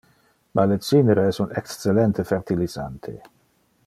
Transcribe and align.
Ma 0.55 0.63
le 0.69 0.77
cinere 0.87 1.25
es 1.33 1.41
un 1.45 1.51
excellente 1.61 2.27
fertilisante. 2.31 3.17